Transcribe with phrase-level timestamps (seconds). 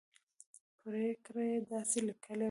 [0.81, 2.39] پرېکړه یې داسې لیکلې وه.